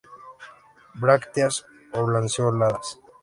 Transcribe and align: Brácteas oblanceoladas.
Brácteas 1.03 1.55
oblanceoladas. 1.99 2.87